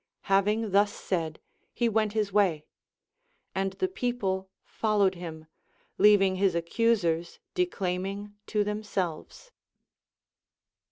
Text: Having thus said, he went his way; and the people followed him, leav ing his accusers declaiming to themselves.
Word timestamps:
Having 0.23 0.71
thus 0.71 0.91
said, 0.91 1.39
he 1.75 1.87
went 1.87 2.13
his 2.13 2.33
way; 2.33 2.65
and 3.53 3.73
the 3.73 3.87
people 3.87 4.49
followed 4.65 5.13
him, 5.13 5.45
leav 5.99 6.21
ing 6.23 6.37
his 6.37 6.55
accusers 6.55 7.37
declaiming 7.53 8.33
to 8.47 8.63
themselves. 8.63 9.51